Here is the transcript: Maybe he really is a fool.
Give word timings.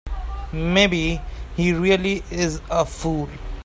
Maybe 0.51 1.21
he 1.55 1.73
really 1.73 2.23
is 2.31 2.59
a 2.71 2.83
fool. 2.87 3.29